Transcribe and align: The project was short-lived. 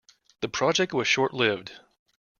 The 0.41 0.47
project 0.47 0.93
was 0.95 1.07
short-lived. 1.07 1.73